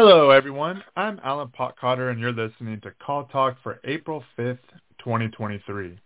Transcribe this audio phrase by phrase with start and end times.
[0.00, 0.84] Hello, everyone.
[0.96, 4.60] I'm Alan Potcotter, and you're listening to Call Talk for April 5th,
[5.00, 5.98] 2023.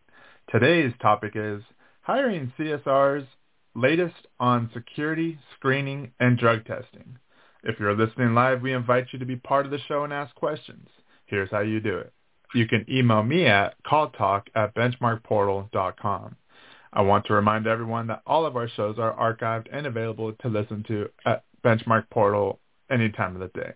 [0.51, 1.63] Today's topic is
[2.01, 3.27] hiring CSRs,
[3.75, 7.19] latest on security, screening, and drug testing.
[7.65, 10.35] If you're listening live, we invite you to be part of the show and ask
[10.37, 10.89] questions.
[11.27, 12.15] Here's how you do it.
[12.55, 16.37] You can email me at calltalk at benchmarkportal.com.
[16.95, 20.49] I want to remind everyone that all of our shows are archived and available to
[20.49, 22.59] listen to at Benchmark Portal
[22.93, 23.73] any time of the day.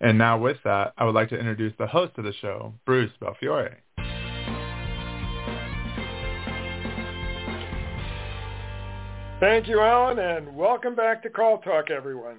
[0.00, 3.12] And now with that, I would like to introduce the host of the show, Bruce
[3.20, 3.76] Belfiore.
[9.40, 12.38] Thank you, Alan, and welcome back to Call Talk, everyone.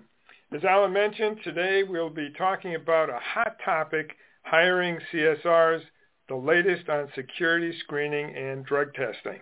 [0.51, 5.81] As Alan mentioned, today we'll be talking about a hot topic, hiring CSRs,
[6.29, 9.39] the latest on security screening and drug testing.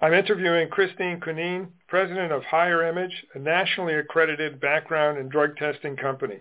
[0.00, 5.96] I'm interviewing Christine Cunneen, president of Hire Image, a nationally accredited background and drug testing
[5.96, 6.40] company.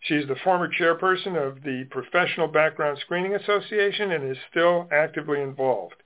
[0.00, 5.40] She is the former chairperson of the Professional Background Screening Association and is still actively
[5.40, 5.96] involved.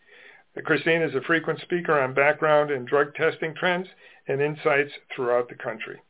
[0.65, 3.89] Christine is a frequent speaker on background and drug testing trends
[4.29, 6.01] and insights throughout the country.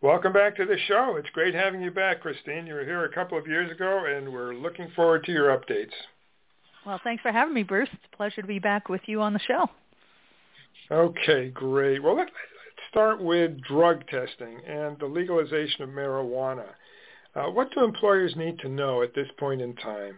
[0.00, 1.16] Welcome back to the show.
[1.16, 2.66] It's great having you back, Christine.
[2.66, 5.92] You were here a couple of years ago, and we're looking forward to your updates.
[6.86, 7.88] Well, thanks for having me, Bruce.
[7.92, 9.68] It's a pleasure to be back with you on the show.
[10.90, 12.02] Okay, great.
[12.02, 12.30] Well, let's
[12.90, 16.66] start with drug testing and the legalization of marijuana.
[17.38, 20.16] Uh, what do employers need to know at this point in time?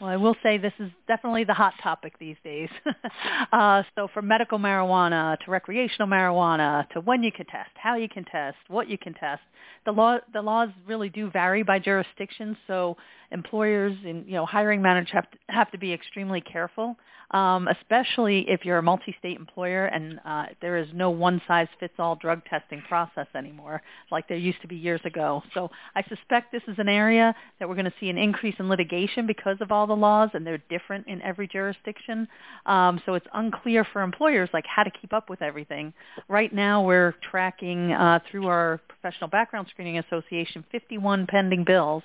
[0.00, 2.70] Well, I will say this is definitely the hot topic these days.
[3.52, 8.08] uh, so from medical marijuana to recreational marijuana to when you can test, how you
[8.08, 9.42] can test, what you can test,
[9.84, 12.56] the law the laws really do vary by jurisdiction.
[12.66, 12.96] So
[13.30, 16.96] employers and you know hiring managers have to, have to be extremely careful
[17.32, 22.82] um, especially if you're a multi-state employer and uh, there is no one-size-fits-all drug testing
[22.88, 25.42] process anymore like there used to be years ago.
[25.54, 28.68] So I suspect this is an area that we're going to see an increase in
[28.68, 32.28] litigation because of all the laws and they're different in every jurisdiction.
[32.66, 35.92] Um, so it's unclear for employers like how to keep up with everything.
[36.28, 42.02] Right now we're tracking uh, through our Professional Background Screening Association 51 pending bills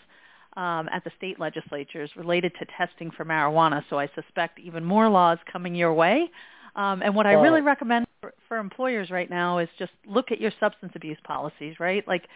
[0.58, 3.84] um, at the state legislatures related to testing for marijuana.
[3.90, 6.30] So I suspect even more laws coming your way.
[6.76, 10.42] Um, and what I really recommend for, for employers right now is just look at
[10.42, 12.08] your substance abuse policies, right?
[12.08, 12.28] Like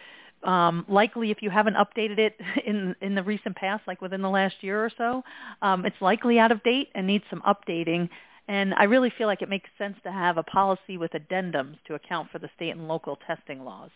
[0.44, 4.30] um, likely if you haven't updated it in in the recent past, like within the
[4.30, 5.22] last year or so,
[5.60, 8.08] um, it's likely out of date and needs some updating.
[8.48, 11.94] And I really feel like it makes sense to have a policy with addendums to
[11.94, 13.90] account for the state and local testing laws.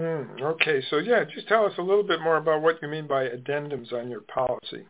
[0.00, 3.06] Mm, okay, so yeah, just tell us a little bit more about what you mean
[3.06, 4.84] by addendums on your policy.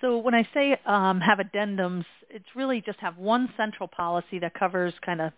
[0.00, 4.54] So when I say um, have addendums, it's really just have one central policy that
[4.54, 5.32] covers kind of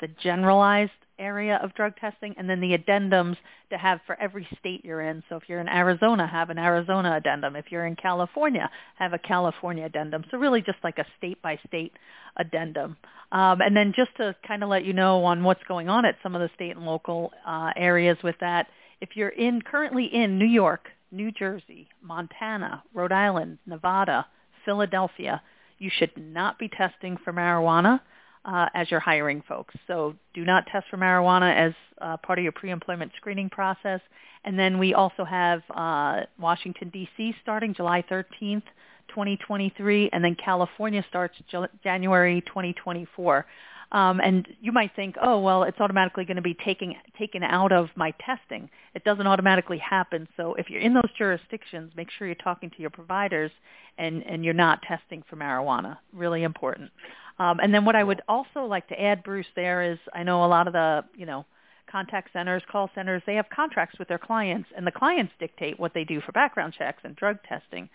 [0.00, 3.36] the generalized area of drug testing, and then the addendums
[3.70, 5.22] to have for every state you're in.
[5.28, 7.56] So if you're in Arizona, have an Arizona addendum.
[7.56, 10.24] If you're in California, have a California addendum.
[10.30, 11.92] So really just like a state-by-state
[12.36, 12.96] addendum.
[13.32, 16.16] Um, and then just to kind of let you know on what's going on at
[16.22, 18.68] some of the state and local uh, areas with that,
[19.00, 24.26] if you're in currently in New York, New Jersey, Montana, Rhode Island, Nevada,
[24.64, 25.42] Philadelphia,
[25.78, 28.00] you should not be testing for marijuana
[28.44, 29.74] uh, as you're hiring folks.
[29.86, 34.00] So do not test for marijuana as uh, part of your pre-employment screening process.
[34.44, 37.34] And then we also have uh, Washington, D.C.
[37.42, 38.62] starting July 13th,
[39.08, 41.34] 2023, and then California starts
[41.82, 43.46] January 2024.
[43.90, 47.72] Um, and you might think, oh, well, it's automatically going to be taken taken out
[47.72, 48.68] of my testing.
[48.94, 50.28] It doesn't automatically happen.
[50.36, 53.50] So if you're in those jurisdictions, make sure you're talking to your providers
[53.96, 55.96] and, and you're not testing for marijuana.
[56.12, 56.90] Really important.
[57.38, 60.44] Um, and then what I would also like to add, Bruce, there is I know
[60.44, 61.46] a lot of the, you know,
[61.90, 65.94] contact centers, call centers, they have contracts with their clients, and the clients dictate what
[65.94, 67.88] they do for background checks and drug testing.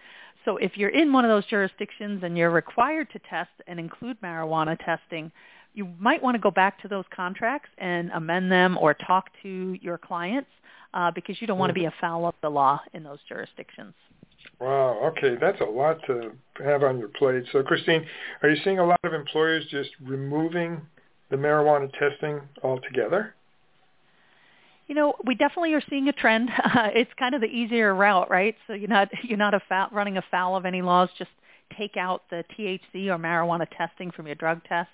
[0.46, 4.20] So if you're in one of those jurisdictions and you're required to test and include
[4.22, 5.32] marijuana testing,
[5.74, 9.78] you might want to go back to those contracts and amend them or talk to
[9.82, 10.50] your clients
[10.94, 13.94] uh, because you don't want to be afoul of the law in those jurisdictions.
[14.60, 15.12] Wow.
[15.12, 16.32] Okay, that's a lot to
[16.64, 17.44] have on your plate.
[17.52, 18.06] So, Christine,
[18.42, 20.82] are you seeing a lot of employers just removing
[21.30, 23.36] the marijuana testing altogether?
[24.88, 26.50] You know, we definitely are seeing a trend.
[26.50, 28.56] Uh, it's kind of the easier route, right?
[28.68, 29.54] So you're not you're not
[29.92, 31.10] running afoul of any laws.
[31.18, 31.32] Just
[31.78, 34.90] take out the THC or marijuana testing from your drug test.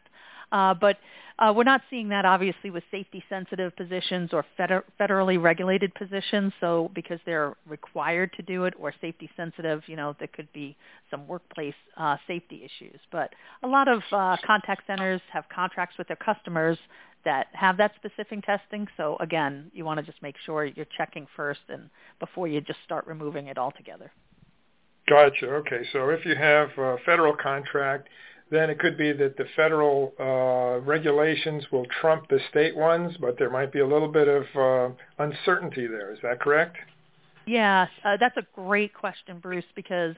[0.52, 0.98] Uh, but
[1.38, 6.52] uh, we're not seeing that obviously with safety-sensitive positions or feder- federally regulated positions.
[6.60, 10.76] So because they're required to do it or safety-sensitive, you know, there could be
[11.10, 13.00] some workplace uh, safety issues.
[13.12, 16.78] But a lot of uh, contact centers have contracts with their customers
[17.26, 18.88] that have that specific testing.
[18.98, 22.80] So again, you want to just make sure you're checking first and before you just
[22.84, 24.12] start removing it altogether.
[25.08, 25.48] Gotcha.
[25.48, 25.82] Okay.
[25.92, 28.08] So if you have a federal contract,
[28.52, 33.38] then it could be that the federal uh, regulations will trump the state ones, but
[33.38, 36.12] there might be a little bit of uh, uncertainty there.
[36.12, 36.78] Is that correct?
[37.46, 40.16] Yes, uh, that's a great question, Bruce, because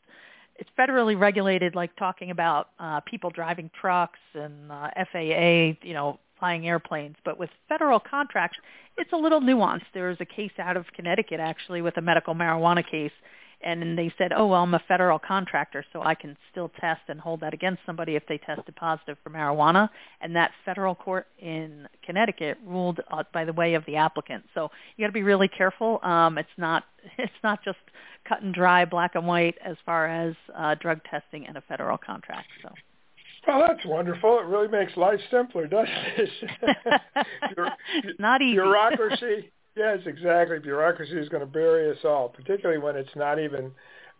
[0.57, 6.19] it's federally regulated, like talking about uh, people driving trucks and uh, FAA, you know,
[6.39, 7.15] flying airplanes.
[7.23, 8.57] But with federal contracts,
[8.97, 9.85] it's a little nuanced.
[9.93, 13.11] There was a case out of Connecticut actually with a medical marijuana case
[13.63, 17.19] and they said, "Oh, well, I'm a federal contractor, so I can still test and
[17.19, 19.89] hold that against somebody if they tested positive for marijuana."
[20.21, 24.43] And that federal court in Connecticut ruled uh, by the way of the applicant.
[24.53, 25.99] So you got to be really careful.
[26.03, 26.83] Um, it's not
[27.17, 27.79] it's not just
[28.27, 31.97] cut and dry, black and white as far as uh, drug testing and a federal
[31.97, 32.47] contract.
[32.61, 32.69] So.
[33.47, 34.39] Well, that's wonderful.
[34.39, 36.29] It really makes life simpler, doesn't it?
[38.19, 38.53] Not easy.
[38.53, 40.59] Bureaucracy Yes, exactly.
[40.59, 43.71] Bureaucracy is going to bury us all, particularly when it's not even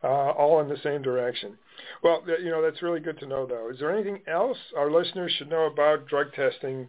[0.04, 1.58] uh, all in the same direction.
[2.04, 3.70] Well, you know, that's really good to know, though.
[3.70, 6.88] Is there anything else our listeners should know about drug testing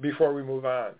[0.00, 0.92] before we move on?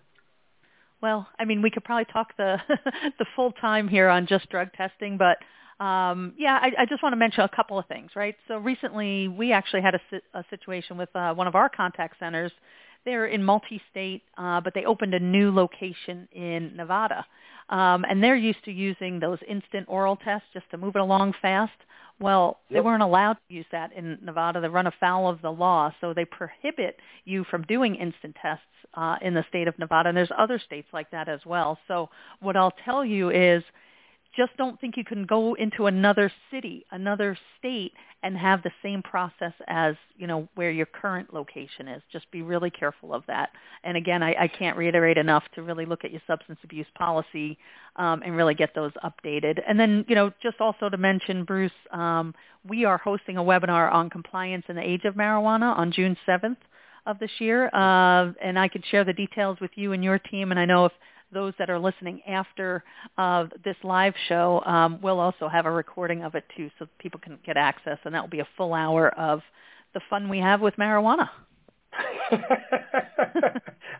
[1.02, 2.56] Well, I mean, we could probably talk the
[3.18, 5.38] the full time here on just drug testing, but
[5.84, 8.36] um, yeah, I, I just want to mention a couple of things, right?
[8.46, 10.00] So recently, we actually had a,
[10.38, 12.52] a situation with uh, one of our contact centers
[13.04, 17.24] they're in multi-state, uh, but they opened a new location in Nevada.
[17.68, 21.34] Um, and they're used to using those instant oral tests just to move it along
[21.40, 21.72] fast.
[22.20, 22.76] Well, yep.
[22.76, 24.60] they weren't allowed to use that in Nevada.
[24.60, 28.64] They run afoul of the law, so they prohibit you from doing instant tests
[28.94, 30.10] uh, in the state of Nevada.
[30.10, 31.78] And there's other states like that as well.
[31.88, 32.10] So
[32.40, 33.62] what I'll tell you is
[34.36, 37.92] just don't think you can go into another city, another state,
[38.22, 42.02] and have the same process as you know where your current location is.
[42.12, 43.50] Just be really careful of that.
[43.84, 47.58] And again, I, I can't reiterate enough to really look at your substance abuse policy
[47.96, 49.60] um, and really get those updated.
[49.68, 52.34] And then you know just also to mention, Bruce, um,
[52.68, 56.56] we are hosting a webinar on compliance in the age of marijuana on June 7th
[57.06, 60.52] of this year, uh, and I could share the details with you and your team.
[60.52, 60.92] And I know if
[61.32, 62.84] those that are listening after
[63.18, 67.20] uh, this live show um, will also have a recording of it too, so people
[67.20, 69.40] can get access, and that will be a full hour of
[69.94, 71.28] the fun we have with marijuana.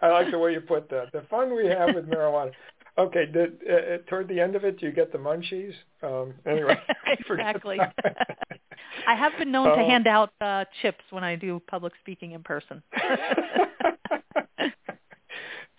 [0.01, 1.13] I like the way you put that.
[1.13, 2.53] The fun we have with marijuana.
[2.99, 5.73] Okay, did, uh, uh toward the end of it, do you get the munchies?
[6.03, 7.79] Um, anyway, exactly.
[9.07, 12.33] I have been known uh, to hand out uh, chips when I do public speaking
[12.33, 12.83] in person.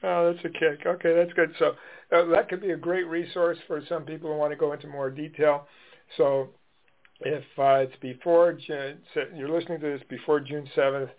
[0.04, 0.86] Oh, that's a kick.
[0.86, 1.54] Okay, that's good.
[1.60, 1.76] So
[2.12, 4.88] uh, that could be a great resource for some people who want to go into
[4.88, 5.68] more detail.
[6.18, 6.50] So
[7.22, 8.98] if uh, it's before June,
[9.36, 11.10] you're listening to this before June 7th,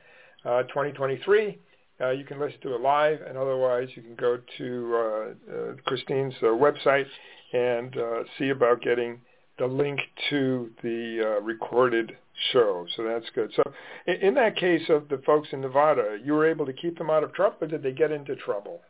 [0.45, 1.59] uh, 2023,
[2.01, 5.75] uh, you can listen to it live, and otherwise you can go to uh, uh,
[5.87, 7.07] Christine's website
[7.53, 7.97] and
[8.39, 9.21] see about getting
[9.59, 12.17] the link to the recorded
[12.53, 12.87] show.
[12.97, 13.53] So that's good.
[13.55, 13.63] So
[14.07, 17.11] in, in that case of the folks in Nevada, you were able to keep them
[17.11, 18.81] out of trouble, or did they get into trouble?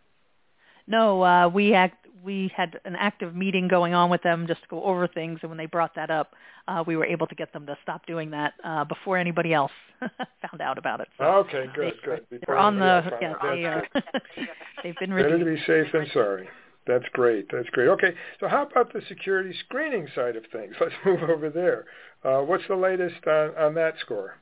[0.87, 4.69] No, uh, we act, we had an active meeting going on with them just to
[4.69, 6.33] go over things, and when they brought that up,
[6.69, 9.73] uh, we were able to get them to stop doing that uh, before anybody else
[10.01, 11.09] found out about it.
[11.19, 12.31] So okay, good, they, good.
[12.31, 13.87] Before they're on the yeah, they are,
[14.83, 15.33] they've been reduced.
[15.33, 16.49] Better to be safe than sorry.
[16.87, 17.47] That's great.
[17.51, 17.89] That's great.
[17.89, 20.75] Okay, so how about the security screening side of things?
[20.81, 21.87] Let's move over there.
[22.23, 24.37] Uh, what's the latest on, on that score?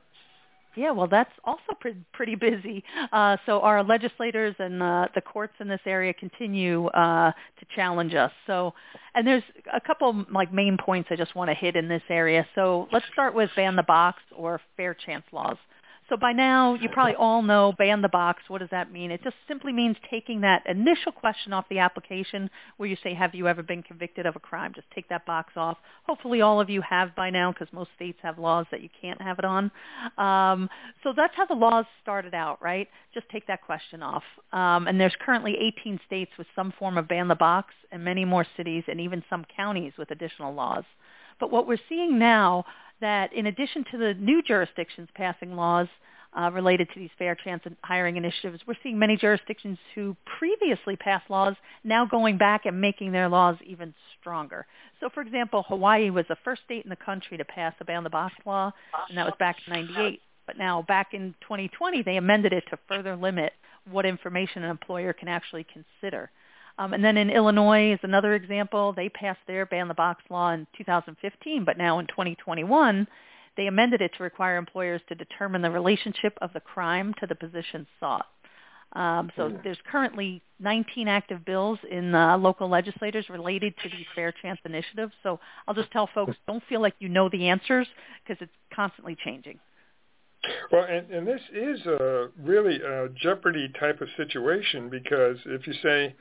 [0.75, 2.83] Yeah, well, that's also pre- pretty busy.
[3.13, 8.15] Uh, so our legislators and uh, the courts in this area continue uh, to challenge
[8.15, 8.33] us.
[8.47, 8.73] So,
[9.15, 12.47] and there's a couple like main points I just want to hit in this area.
[12.55, 15.59] So let's start with ban the box or fair chance laws.
[16.13, 18.43] So by now, you probably all know ban the box.
[18.49, 19.11] What does that mean?
[19.11, 23.35] It just simply means taking that initial question off the application where you say, have
[23.35, 24.73] you ever been convicted of a crime?
[24.75, 25.79] Just take that box off.
[26.03, 29.23] Hopefully all of you have by now because most states have laws that you can't
[29.23, 29.71] have it on.
[30.19, 30.69] Um,
[31.03, 32.91] so that's how the laws started out, right?
[33.15, 34.25] Just take that question off.
[34.53, 38.27] Um, and there's currently 18 states with some form of ban the box and many
[38.27, 40.85] more cities and even some counties with additional laws.
[41.41, 42.67] But what we're seeing now
[43.03, 45.89] that in addition to the new jurisdictions passing laws
[46.39, 50.97] uh, related to these fair chance and hiring initiatives, we're seeing many jurisdictions who previously
[50.97, 51.55] passed laws
[51.85, 54.65] now going back and making their laws even stronger.
[55.01, 58.03] So, for example, Hawaii was the first state in the country to pass a ban
[58.03, 58.73] the box law,
[59.09, 60.21] and that was back in 98.
[60.47, 63.53] But now, back in 2020, they amended it to further limit
[63.91, 66.31] what information an employer can actually consider.
[66.79, 68.93] Um, and then in Illinois is another example.
[68.93, 73.07] They passed their ban the box law in 2015, but now in 2021,
[73.57, 77.35] they amended it to require employers to determine the relationship of the crime to the
[77.35, 78.27] position sought.
[78.95, 79.63] Um, so mm.
[79.63, 85.13] there's currently 19 active bills in uh, local legislators related to these fair chance initiatives.
[85.23, 87.87] So I'll just tell folks, don't feel like you know the answers
[88.23, 89.59] because it's constantly changing.
[90.71, 95.73] Well, and, and this is a really a jeopardy type of situation because if you
[95.83, 96.15] say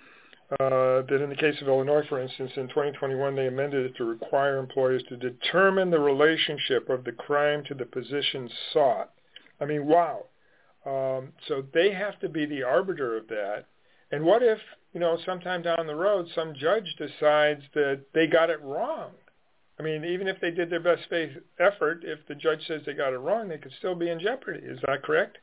[0.60, 4.03] uh, that in the case of Illinois, for instance, in 2021 they amended it to
[4.03, 9.12] require employers to determine the relationship of the crime to the position sought.
[9.62, 10.25] I mean, wow.
[10.86, 13.65] Um, so they have to be the arbiter of that.
[14.12, 14.60] And what if,
[14.93, 19.12] you know, sometime down the road some judge decides that they got it wrong?
[19.79, 22.93] I mean, even if they did their best faith effort, if the judge says they
[22.93, 24.65] got it wrong, they could still be in jeopardy.
[24.65, 25.38] Is that correct?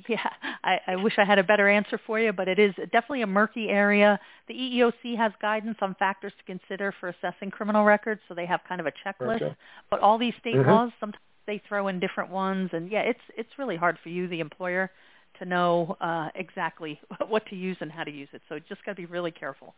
[0.08, 0.30] Yeah,
[0.62, 3.26] I, I wish I had a better answer for you, but it is definitely a
[3.26, 4.18] murky area.
[4.46, 8.60] The EEOC has guidance on factors to consider for assessing criminal records, so they have
[8.68, 9.42] kind of a checklist.
[9.42, 9.56] Okay.
[9.90, 10.70] But all these state mm-hmm.
[10.70, 14.28] laws, sometimes they throw in different ones, and yeah, it's it's really hard for you,
[14.28, 14.90] the employer,
[15.38, 18.42] to know uh, exactly what to use and how to use it.
[18.48, 19.74] So you just got to be really careful.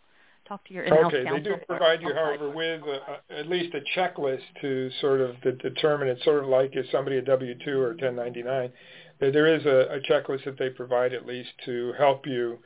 [0.49, 1.25] Talk to your in-house okay.
[1.25, 1.35] counsel.
[1.35, 5.41] Okay, they do provide you, however, with a, at least a checklist to sort of
[5.43, 6.09] determine.
[6.09, 8.73] It's sort of like if somebody a W-2 or 1099.
[9.21, 12.59] There is a, a checklist that they provide at least to help you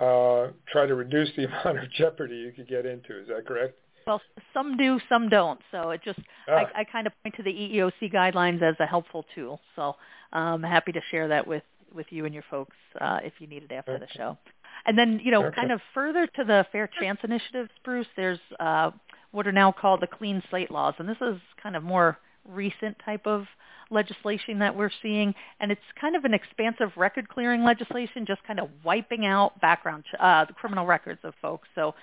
[0.00, 3.20] uh, try to reduce the amount of jeopardy you could get into.
[3.20, 3.74] Is that correct?
[4.06, 4.22] Well,
[4.54, 5.60] some do, some don't.
[5.70, 6.64] So it just ah.
[6.74, 9.60] I, I kind of point to the EEOC guidelines as a helpful tool.
[9.76, 9.96] So
[10.32, 11.62] I'm happy to share that with
[11.94, 14.04] with you and your folks uh, if you need it after okay.
[14.04, 14.38] the show.
[14.86, 15.56] And then, you know, okay.
[15.56, 18.90] kind of further to the Fair Chance Initiative, Bruce, there's uh,
[19.32, 22.96] what are now called the Clean Slate laws, and this is kind of more recent
[23.04, 23.46] type of
[23.90, 28.60] legislation that we're seeing, and it's kind of an expansive record clearing legislation, just kind
[28.60, 31.68] of wiping out background uh, the criminal records of folks.
[31.74, 31.94] So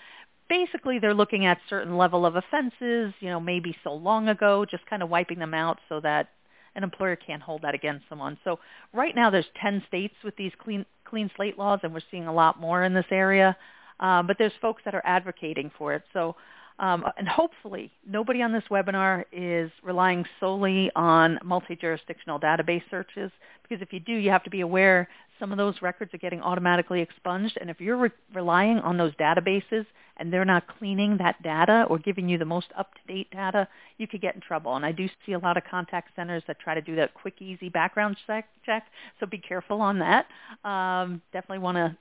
[0.50, 4.86] basically, they're looking at certain level of offenses, you know, maybe so long ago, just
[4.88, 6.30] kind of wiping them out so that
[6.76, 8.38] an employer can't hold that against someone.
[8.44, 8.60] So
[8.94, 12.34] right now, there's 10 states with these clean clean slate laws, and we're seeing a
[12.34, 13.56] lot more in this area.
[14.00, 16.04] Uh, but there's folks that are advocating for it.
[16.12, 16.36] So
[16.80, 23.32] um, and hopefully nobody on this webinar is relying solely on multi-jurisdictional database searches
[23.64, 25.08] because if you do, you have to be aware
[25.40, 27.58] some of those records are getting automatically expunged.
[27.60, 29.86] And if you're re- relying on those databases
[30.18, 33.68] and they're not cleaning that data or giving you the most up-to-date data,
[33.98, 34.76] you could get in trouble.
[34.76, 37.42] And I do see a lot of contact centers that try to do that quick,
[37.42, 38.48] easy background check.
[38.66, 38.86] check
[39.20, 40.28] so be careful on that.
[40.68, 41.98] Um, definitely want to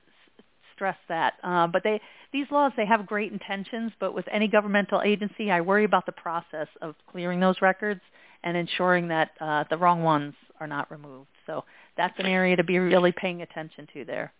[0.75, 1.33] stress that.
[1.43, 1.99] Uh, but they,
[2.31, 6.11] these laws, they have great intentions, but with any governmental agency, I worry about the
[6.11, 8.01] process of clearing those records
[8.43, 11.29] and ensuring that uh, the wrong ones are not removed.
[11.45, 11.63] So
[11.97, 14.33] that's an area to be really paying attention to there.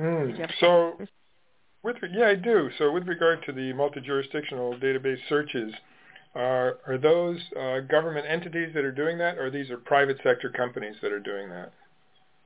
[0.00, 0.50] Mm.
[0.60, 0.96] So,
[1.82, 2.70] with yeah, I do.
[2.78, 5.72] So, with regard to the multi-jurisdictional database searches,
[6.34, 10.48] are are those uh, government entities that are doing that, or these are private sector
[10.48, 11.72] companies that are doing that?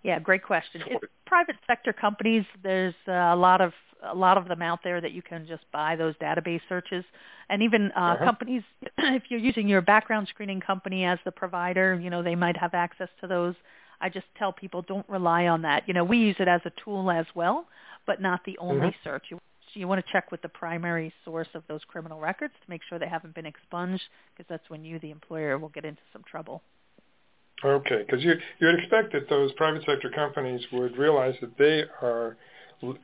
[0.07, 0.83] Yeah, great question.
[0.87, 2.45] It's private sector companies.
[2.63, 3.73] There's a lot of
[4.05, 7.05] a lot of them out there that you can just buy those database searches,
[7.49, 8.25] and even uh, uh-huh.
[8.25, 8.63] companies.
[8.99, 12.73] If you're using your background screening company as the provider, you know they might have
[12.73, 13.57] access to those.
[14.01, 15.89] I just tell people don't rely on that.
[15.89, 17.67] You know, we use it as a tool as well,
[18.07, 19.09] but not the only mm-hmm.
[19.09, 19.25] search.
[19.31, 19.41] You,
[19.73, 22.99] you want to check with the primary source of those criminal records to make sure
[23.01, 26.63] they haven't been expunged, because that's when you, the employer, will get into some trouble.
[27.65, 31.85] Okay, because you you would expect that those private sector companies would realize that they
[32.03, 32.37] are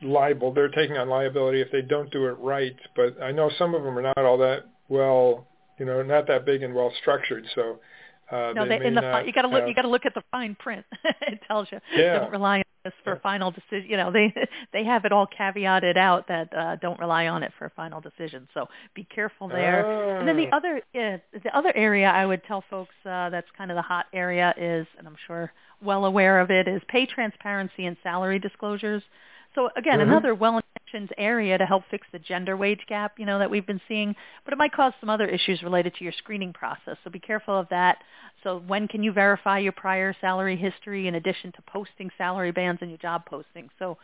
[0.03, 0.53] liable.
[0.53, 2.77] They're taking on liability if they don't do it right.
[2.95, 5.47] But I know some of them are not all that well,
[5.79, 7.47] you know, not that big and well structured.
[7.55, 7.81] So
[8.31, 9.67] uh, no, they, they in the you got to look.
[9.67, 10.85] You got to look at the fine print.
[11.23, 11.81] it tells you.
[11.95, 12.19] Yeah.
[12.19, 13.89] Don't rely this for final decision.
[13.89, 14.35] You know, they
[14.73, 18.01] they have it all caveated out that uh, don't rely on it for a final
[18.01, 18.49] decision.
[18.55, 19.87] So be careful there.
[19.87, 20.19] Oh.
[20.19, 23.71] And then the other yeah, the other area I would tell folks uh, that's kind
[23.71, 27.87] of the hot area is, and I'm sure well aware of it, is pay transparency
[27.87, 29.03] and salary disclosures.
[29.55, 30.11] So again, mm-hmm.
[30.11, 33.81] another well-intentioned area to help fix the gender wage gap, you know, that we've been
[33.89, 36.97] seeing, but it might cause some other issues related to your screening process.
[37.05, 37.99] So be careful of that.
[38.43, 42.83] So when can you verify your prior salary history in addition to posting salary bands
[42.83, 43.69] in your job posting?
[43.79, 43.99] So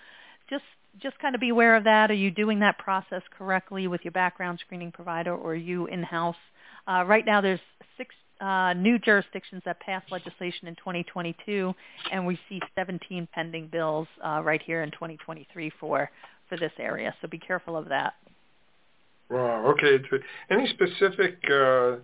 [0.50, 0.64] just
[1.02, 2.11] just kind of be aware of that.
[2.11, 6.37] Are you doing that process correctly with your background screening provider or you in-house?
[6.88, 7.61] Uh, right now there's
[7.97, 11.75] six uh, new jurisdictions that passed legislation in 2022,
[12.12, 16.11] and we see 17 pending bills uh, right here in 2023 for
[16.49, 17.14] for this area.
[17.21, 18.14] So be careful of that.
[19.30, 19.66] Wow.
[19.73, 19.99] Okay.
[20.50, 21.97] Any specific uh,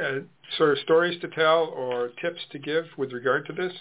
[0.00, 0.20] uh,
[0.56, 3.72] sort of stories to tell or tips to give with regard to this?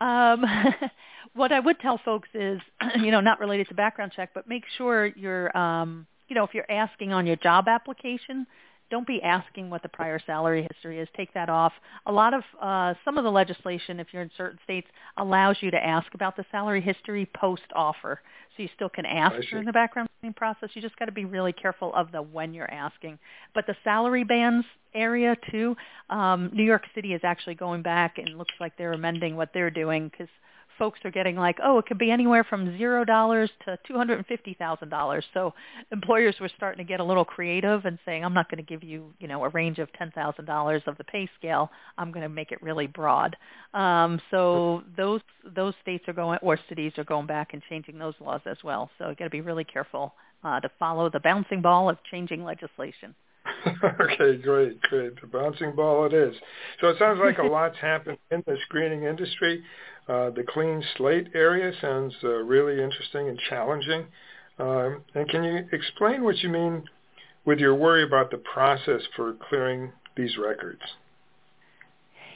[0.00, 0.44] Um,
[1.34, 2.60] what I would tell folks is,
[2.96, 6.54] you know, not related to background check, but make sure you're, um, you know, if
[6.54, 8.46] you're asking on your job application
[8.90, 11.08] don't be asking what the prior salary history is.
[11.16, 11.72] Take that off.
[12.06, 15.70] A lot of uh, some of the legislation, if you're in certain states, allows you
[15.70, 18.20] to ask about the salary history post offer.
[18.56, 20.70] So you still can ask during the background screening process.
[20.74, 23.18] You just got to be really careful of the when you're asking.
[23.54, 25.76] But the salary bands area too,
[26.10, 29.70] um, New York City is actually going back and looks like they're amending what they're
[29.70, 30.28] doing because
[30.78, 34.18] folks are getting like, oh, it could be anywhere from zero dollars to two hundred
[34.18, 35.24] and fifty thousand dollars.
[35.34, 35.54] So
[35.92, 38.82] employers were starting to get a little creative and saying, I'm not going to give
[38.82, 41.70] you, you know, a range of ten thousand dollars of the pay scale.
[41.96, 43.36] I'm going to make it really broad.
[43.74, 45.20] Um, so those
[45.54, 48.90] those states are going, or cities are going back and changing those laws as well.
[48.98, 52.44] So you got to be really careful uh, to follow the bouncing ball of changing
[52.44, 53.14] legislation.
[54.00, 55.20] okay, great, great.
[55.20, 56.34] The bouncing ball it is.
[56.80, 59.62] So it sounds like a lot's happened in the screening industry.
[60.08, 64.06] Uh, the clean slate area sounds uh, really interesting and challenging.
[64.58, 66.84] Um, and can you explain what you mean
[67.44, 70.80] with your worry about the process for clearing these records?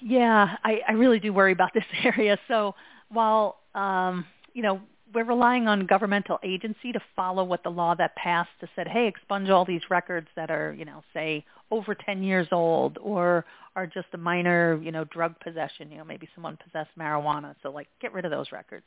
[0.03, 2.39] Yeah, I, I really do worry about this area.
[2.49, 2.75] So
[3.09, 4.81] while um, you know
[5.15, 9.07] we're relying on governmental agency to follow what the law that passed to said, hey,
[9.07, 13.87] expunge all these records that are, you know, say over 10 years old or are
[13.87, 15.91] just a minor, you know, drug possession.
[15.91, 17.55] You know, maybe someone possessed marijuana.
[17.63, 18.85] So like get rid of those records.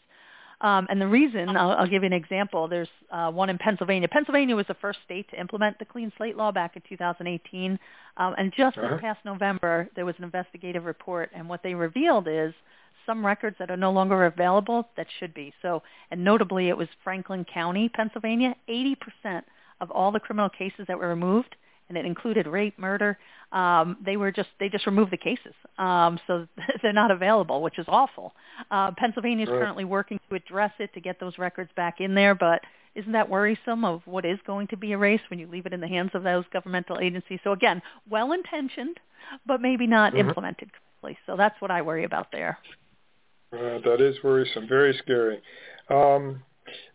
[0.62, 2.68] Um, and the reason, I'll, I'll give you an example.
[2.68, 4.08] There's uh, one in Pennsylvania.
[4.08, 7.78] Pennsylvania was the first state to implement the Clean Slate Law back in 2018.
[8.18, 8.88] Um, and just uh-huh.
[8.92, 12.54] this past November, there was an investigative report, and what they revealed is
[13.06, 15.54] some records that are no longer available that should be.
[15.62, 18.56] So, and notably, it was Franklin County, Pennsylvania.
[18.70, 19.44] 80%
[19.82, 21.56] of all the criminal cases that were removed,
[21.90, 23.18] and it included rape, murder,
[23.52, 26.48] um, they were just they just removed the cases, um, so
[26.82, 28.34] they're not available, which is awful.
[28.72, 29.60] Uh, Pennsylvania is right.
[29.60, 32.62] currently working to address it to get those records back in there, but
[32.96, 35.82] isn't that worrisome of what is going to be erased when you leave it in
[35.82, 37.40] the hands of those governmental agencies?
[37.44, 39.00] So again, well intentioned,
[39.46, 40.28] but maybe not mm-hmm.
[40.28, 41.18] implemented correctly.
[41.26, 42.58] So that's what I worry about there.
[43.54, 45.42] Uh, that is worrisome, very scary.
[45.90, 46.44] Um,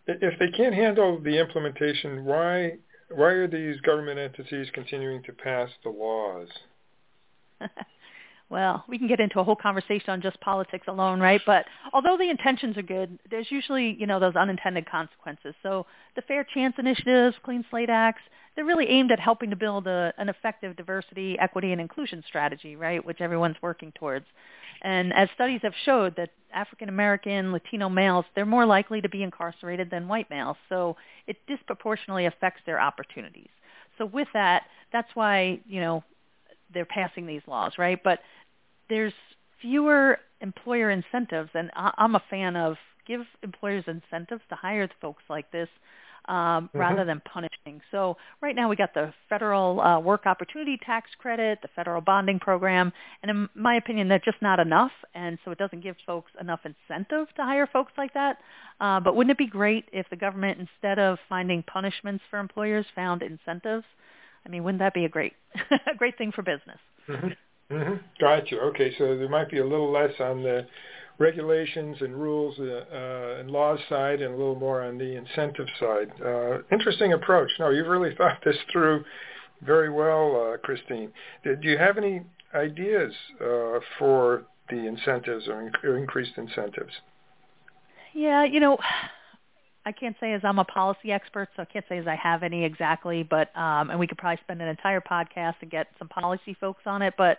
[0.06, 2.78] if they can't handle the implementation, why
[3.10, 6.48] why are these government entities continuing to pass the laws?
[8.50, 11.40] well, we can get into a whole conversation on just politics alone, right?
[11.44, 15.54] But although the intentions are good, there's usually, you know, those unintended consequences.
[15.62, 18.22] So the Fair Chance initiatives, Clean Slate Acts,
[18.54, 22.76] they're really aimed at helping to build a, an effective diversity, equity, and inclusion strategy,
[22.76, 24.26] right, which everyone's working towards.
[24.82, 29.22] And as studies have showed that African American, Latino males, they're more likely to be
[29.22, 30.56] incarcerated than white males.
[30.68, 33.50] So it disproportionately affects their opportunities.
[33.98, 36.02] So with that, that's why, you know,
[36.72, 38.02] they're passing these laws, right?
[38.02, 38.20] But
[38.88, 39.12] there's
[39.60, 45.50] fewer employer incentives, and I'm a fan of give employers incentives to hire folks like
[45.50, 45.68] this
[46.26, 46.78] um, mm-hmm.
[46.78, 47.80] rather than punishing.
[47.90, 52.38] So right now we got the federal uh, work opportunity tax credit, the federal bonding
[52.38, 56.30] program, and in my opinion, that's just not enough, and so it doesn't give folks
[56.40, 58.38] enough incentive to hire folks like that.
[58.80, 62.86] Uh, but wouldn't it be great if the government, instead of finding punishments for employers,
[62.94, 63.84] found incentives?
[64.44, 65.34] I mean, wouldn't that be a great,
[65.70, 66.78] a great thing for business?
[67.08, 67.74] Mm-hmm.
[67.74, 67.94] Mm-hmm.
[68.20, 68.60] Got you.
[68.60, 70.66] Okay, so there might be a little less on the
[71.20, 75.66] regulations and rules uh, uh, and laws side and a little more on the incentive
[75.78, 76.10] side.
[76.24, 77.50] Uh, interesting approach.
[77.60, 79.04] No, you've really thought this through
[79.62, 81.12] very well, Christine.
[81.44, 82.22] Do you have any
[82.54, 83.12] ideas
[83.98, 86.94] for the incentives or, or increased incentives?
[88.14, 88.78] Yeah, you know,
[89.84, 92.42] I can't say as I'm a policy expert, so I can't say as I have
[92.42, 96.08] any exactly, but um, and we could probably spend an entire podcast and get some
[96.08, 97.12] policy folks on it.
[97.18, 97.38] But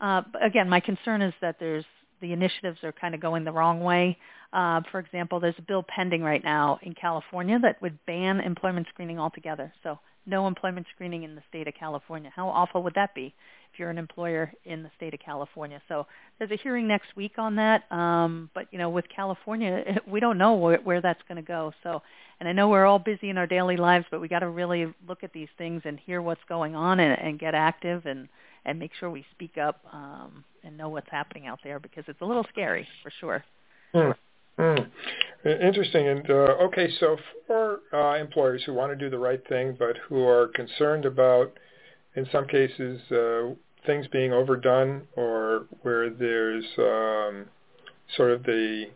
[0.00, 1.84] uh, again, my concern is that there's
[2.20, 4.18] the initiatives are kind of going the wrong way.
[4.52, 8.86] Uh, for example, there's a bill pending right now in California that would ban employment
[8.92, 9.72] screening altogether.
[9.82, 12.30] So no employment screening in the state of California.
[12.34, 13.34] How awful would that be
[13.72, 15.80] if you're an employer in the state of California?
[15.88, 16.06] So
[16.38, 17.90] there's a hearing next week on that.
[17.92, 21.72] Um, but you know, with California, we don't know where, where that's going to go.
[21.82, 22.02] So,
[22.40, 24.92] and I know we're all busy in our daily lives, but we got to really
[25.08, 28.28] look at these things and hear what's going on and, and get active and
[28.66, 32.20] and make sure we speak up um, and know what's happening out there because it's
[32.20, 33.44] a little scary for sure.
[33.94, 34.10] Hmm.
[34.58, 35.48] Hmm.
[35.48, 36.08] Interesting.
[36.08, 39.96] And uh, okay, so for uh, employers who want to do the right thing but
[40.08, 41.52] who are concerned about,
[42.16, 43.54] in some cases, uh,
[43.86, 47.46] things being overdone or where there's um,
[48.16, 48.86] sort of the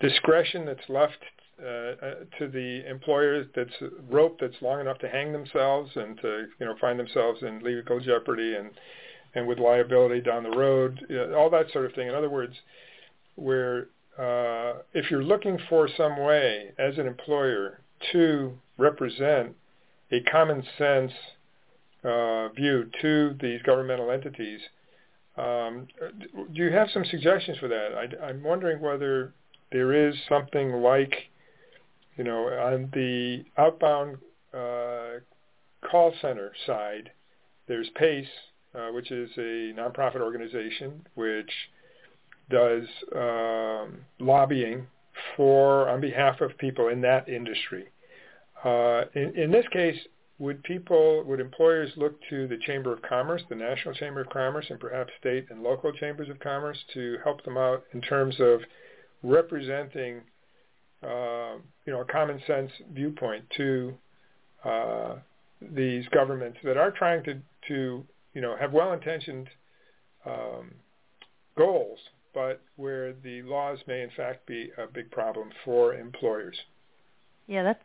[0.00, 1.18] discretion that's left
[1.62, 3.72] uh, uh, to the employers that's
[4.10, 8.00] rope that's long enough to hang themselves and to you know find themselves in legal
[8.00, 8.70] jeopardy and
[9.34, 11.00] and with liability down the road,
[11.36, 12.08] all that sort of thing.
[12.08, 12.54] In other words,
[13.36, 17.80] where uh, if you're looking for some way as an employer
[18.12, 19.54] to represent
[20.10, 21.12] a common sense
[22.04, 24.60] uh, view to these governmental entities.
[25.36, 25.86] Um,
[26.52, 27.90] do you have some suggestions for that?
[27.94, 29.32] I, I'm wondering whether
[29.70, 31.14] there is something like,
[32.16, 34.18] you know, on the outbound
[34.52, 35.20] uh,
[35.88, 37.10] call center side,
[37.66, 38.26] there's PACE,
[38.74, 41.50] uh, which is a nonprofit organization which
[42.50, 44.86] does um, lobbying
[45.36, 47.84] for on behalf of people in that industry.
[48.64, 49.98] Uh, in, in, this case,
[50.38, 54.66] would people, would employers look to the Chamber of Commerce, the National Chamber of Commerce,
[54.70, 58.60] and perhaps state and local chambers of commerce to help them out in terms of
[59.22, 60.20] representing,
[61.02, 61.56] uh,
[61.86, 63.94] you know, a common sense viewpoint to
[64.64, 65.16] uh,
[65.60, 68.04] these governments that are trying to, to
[68.34, 69.48] you know, have well-intentioned
[70.26, 70.72] um,
[71.56, 71.98] goals,
[72.34, 76.56] but where the laws may in fact be a big problem for employers.
[77.46, 77.82] Yeah, that's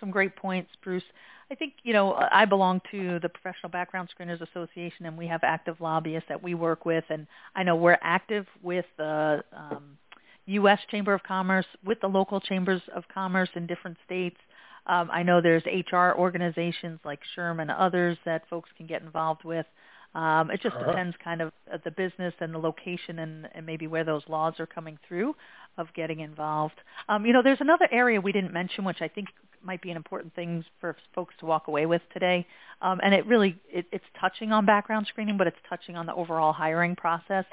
[0.00, 1.02] some great points, Bruce.
[1.50, 5.40] I think, you know, I belong to the Professional Background Screeners Association, and we have
[5.42, 9.98] active lobbyists that we work with, and I know we're active with the um,
[10.46, 10.78] U.S.
[10.90, 14.38] Chamber of Commerce, with the local chambers of commerce in different states.
[14.86, 19.44] Um, I know there's HR organizations like SHRM and others that folks can get involved
[19.44, 19.66] with.
[20.14, 20.90] Um, it just uh-huh.
[20.90, 21.52] depends kind of
[21.84, 25.34] the business and the location and, and maybe where those laws are coming through
[25.78, 26.74] of getting involved.
[27.08, 29.28] Um, you know, there's another area we didn't mention, which I think
[29.64, 32.46] might be an important thing for folks to walk away with today.
[32.82, 36.14] Um, and it really, it, it's touching on background screening, but it's touching on the
[36.14, 37.44] overall hiring process.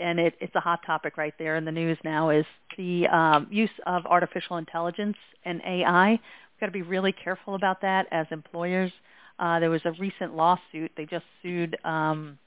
[0.00, 3.46] And it, it's a hot topic right there in the news now is the um,
[3.50, 6.10] use of artificial intelligence and AI.
[6.10, 8.90] We've got to be really careful about that as employers.
[9.38, 10.92] Uh, there was a recent lawsuit.
[10.96, 12.38] They just sued, um,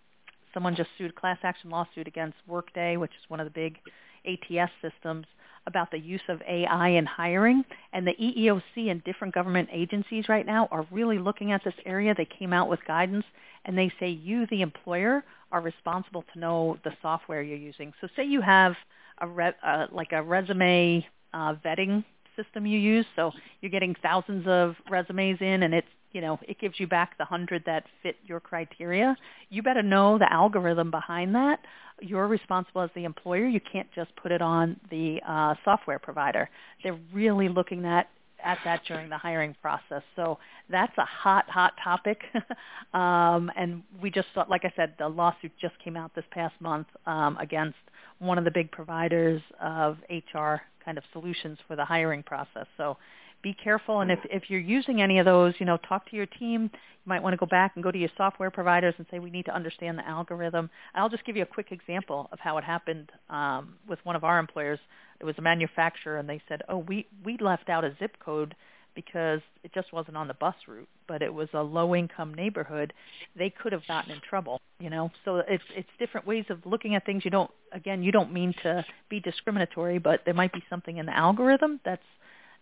[0.54, 3.78] someone just sued class action lawsuit against Workday, which is one of the big
[4.26, 5.26] ATS systems,
[5.67, 7.63] about the use of AI in hiring.
[7.93, 12.13] And the EEOC and different government agencies right now are really looking at this area.
[12.15, 13.26] They came out with guidance
[13.65, 17.93] and they say you, the employer, are responsible to know the software you're using.
[18.00, 18.76] So say you have
[19.19, 22.04] a re- uh, like a resume uh, vetting
[22.36, 23.06] system you use.
[23.15, 27.17] So you're getting thousands of resumes in and it's you know, it gives you back
[27.17, 29.17] the hundred that fit your criteria.
[29.49, 31.60] You better know the algorithm behind that.
[31.99, 33.45] You're responsible as the employer.
[33.45, 36.49] You can't just put it on the uh, software provider.
[36.84, 38.08] They're really looking at
[38.43, 40.04] at that during the hiring process.
[40.15, 40.38] So
[40.69, 42.21] that's a hot, hot topic.
[42.93, 46.54] um, and we just saw, like I said, the lawsuit just came out this past
[46.62, 47.78] month um, against
[48.19, 52.67] one of the big providers of HR kind of solutions for the hiring process.
[52.78, 52.97] So
[53.41, 54.02] be careful.
[54.02, 56.69] And if, if you're using any of those, you know, talk to your team.
[56.74, 59.30] You might want to go back and go to your software providers and say, we
[59.30, 60.69] need to understand the algorithm.
[60.95, 64.24] I'll just give you a quick example of how it happened um, with one of
[64.24, 64.80] our employers.
[65.19, 68.56] It was a manufacturer, and they said, oh, we, we left out a zip code
[68.95, 72.93] because it just wasn't on the bus route, but it was a low-income neighborhood.
[73.38, 75.12] They could have gotten in trouble, you know.
[75.26, 77.24] So it's it's different ways of looking at things.
[77.26, 81.06] You don't again, you don't mean to be discriminatory, but there might be something in
[81.06, 82.02] the algorithm that's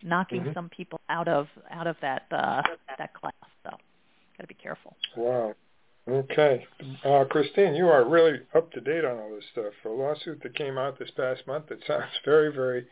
[0.04, 0.52] knocking mm-hmm.
[0.52, 2.62] some people out of out of that uh,
[2.98, 3.32] that class.
[3.64, 4.94] So, got to be careful.
[5.16, 5.54] Wow.
[6.06, 6.66] Okay,
[7.02, 9.72] uh, Christine, you are really up to date on all this stuff.
[9.86, 12.86] A lawsuit that came out this past month that sounds very, very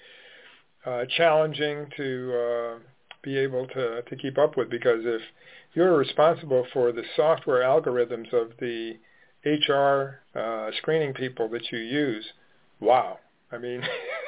[0.87, 2.79] uh, challenging to uh,
[3.23, 5.21] be able to to keep up with because if
[5.75, 8.95] you're responsible for the software algorithms of the
[9.45, 12.25] HR uh, screening people that you use,
[12.81, 13.19] wow.
[13.51, 13.83] I mean,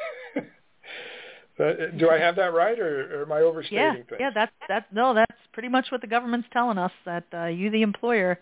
[1.59, 4.17] Uh, do I have that right, or, or am I overstating yeah, things?
[4.19, 6.91] Yeah, that's that's no, that's pretty much what the government's telling us.
[7.05, 8.41] That uh, you, the employer,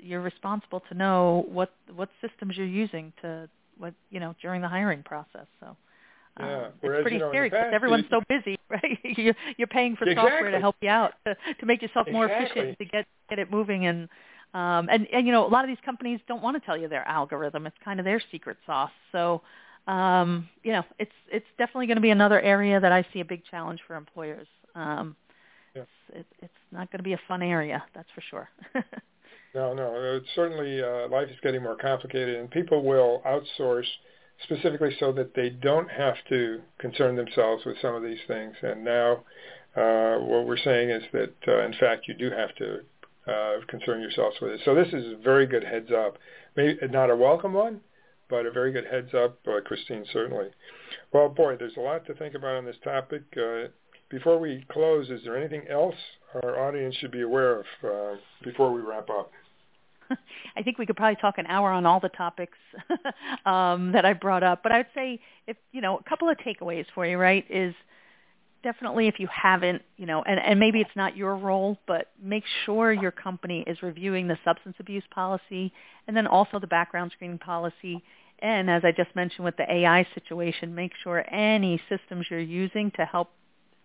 [0.00, 4.68] you're responsible to know what what systems you're using to what you know during the
[4.68, 5.46] hiring process.
[5.60, 5.76] So.
[6.38, 6.68] Um, yeah.
[6.80, 8.98] Whereas, it's pretty you know, scary because everyone's so busy, right?
[9.02, 10.30] you're, you're paying for exactly.
[10.30, 12.60] software to help you out to, to make yourself more exactly.
[12.60, 14.08] efficient to get get it moving and
[14.52, 16.88] um and and you know a lot of these companies don't want to tell you
[16.88, 19.40] their algorithm it's kind of their secret sauce so
[19.86, 23.24] um, you know, it's it's definitely going to be another area that I see a
[23.24, 24.48] big challenge for employers.
[24.74, 25.16] Um,
[25.74, 25.82] yeah.
[26.14, 28.48] it's, it's not going to be a fun area, that's for sure.
[29.54, 33.86] no, no, it's certainly uh, life is getting more complicated, and people will outsource
[34.42, 38.54] specifically so that they don't have to concern themselves with some of these things.
[38.62, 39.24] And now,
[39.76, 42.80] uh, what we're saying is that uh, in fact you do have to
[43.30, 44.60] uh, concern yourselves with it.
[44.64, 46.18] So this is a very good heads up.
[46.56, 47.80] Maybe not a welcome one,
[48.28, 50.48] but a very good heads up, uh, Christine, certainly.
[51.12, 53.22] Well, boy, there's a lot to think about on this topic.
[53.36, 53.68] Uh,
[54.08, 55.94] before we close, is there anything else
[56.42, 59.30] our audience should be aware of uh, before we wrap up?
[60.56, 62.58] I think we could probably talk an hour on all the topics
[63.46, 66.36] um, that I brought up, but I would say if you know a couple of
[66.38, 67.44] takeaways for you, right?
[67.50, 67.74] Is
[68.66, 72.42] definitely if you haven't, you know, and, and maybe it's not your role, but make
[72.64, 75.72] sure your company is reviewing the substance abuse policy
[76.08, 78.02] and then also the background screening policy.
[78.40, 82.90] And as I just mentioned with the AI situation, make sure any systems you're using
[82.96, 83.30] to help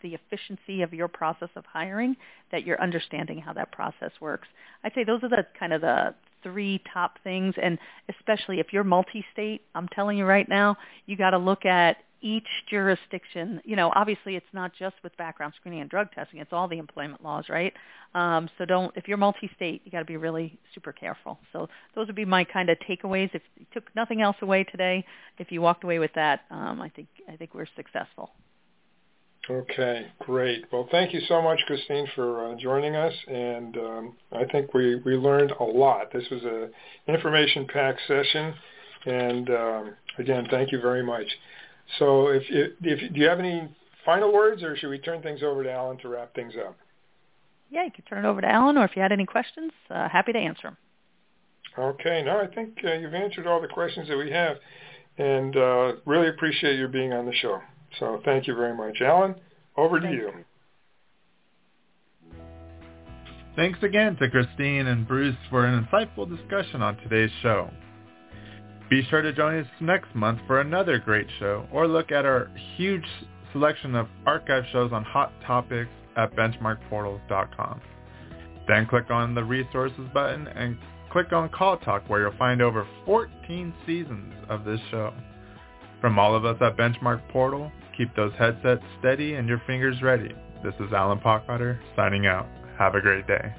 [0.01, 2.15] the efficiency of your process of hiring,
[2.51, 4.47] that you're understanding how that process works.
[4.83, 7.77] I'd say those are the kind of the three top things and
[8.09, 12.47] especially if you're multi-state, I'm telling you right now, you got to look at each
[12.69, 16.67] jurisdiction, you know, obviously it's not just with background screening and drug testing, it's all
[16.67, 17.73] the employment laws, right?
[18.13, 21.39] Um, so don't, if you're multi-state, you got to be really super careful.
[21.51, 23.29] So those would be my kind of takeaways.
[23.33, 25.05] If you took nothing else away today,
[25.37, 28.31] if you walked away with that, um, I think I think we're successful.
[29.49, 30.65] Okay, great.
[30.71, 35.01] Well, thank you so much, Christine, for uh, joining us, and um, I think we,
[35.03, 36.13] we learned a lot.
[36.13, 36.69] This was a
[37.11, 38.53] information-packed session,
[39.07, 41.25] and um, again, thank you very much.
[41.99, 43.69] So, if, if, if do you have any
[44.05, 46.75] final words, or should we turn things over to Alan to wrap things up?
[47.69, 50.09] Yeah, you can turn it over to Alan, or if you had any questions, uh,
[50.09, 50.77] happy to answer them.
[51.77, 54.57] Okay, no, I think uh, you've answered all the questions that we have,
[55.17, 57.61] and uh, really appreciate your being on the show.
[57.99, 58.97] So thank you very much.
[59.01, 59.35] Alan,
[59.77, 60.31] over to you.
[63.55, 67.69] Thanks again to Christine and Bruce for an insightful discussion on today's show.
[68.91, 72.51] Be sure to join us next month for another great show or look at our
[72.77, 73.05] huge
[73.51, 77.81] selection of archive shows on hot topics at benchmarkportal.com.
[78.67, 80.77] Then click on the resources button and
[81.11, 85.11] click on Call Talk where you'll find over 14 seasons of this show.
[85.99, 90.33] From all of us at Benchmark Portal, Keep those headsets steady and your fingers ready.
[90.63, 92.47] This is Alan Pockhotter signing out.
[92.79, 93.53] Have a great day.